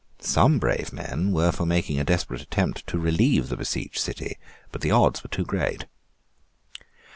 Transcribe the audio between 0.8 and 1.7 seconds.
men were for